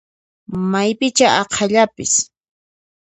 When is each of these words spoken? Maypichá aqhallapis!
Maypichá 0.71 1.27
aqhallapis! 1.41 2.13